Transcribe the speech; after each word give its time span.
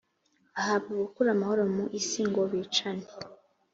ahabwa 0.59 0.91
gukura 1.03 1.29
amahoro 1.33 1.63
mu 1.75 1.85
isi 1.99 2.21
ngo 2.29 2.41
bicane 2.51 3.07